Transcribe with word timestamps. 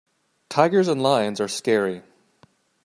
Tigers 0.49 0.87
and 0.87 1.03
lions 1.03 1.39
are 1.39 1.47
scary. 1.47 2.01